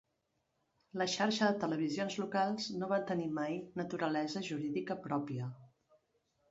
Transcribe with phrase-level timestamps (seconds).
[1.01, 5.57] La Xarxa de Televisions Locals no va tenir mai naturalesa jurídica pròpia.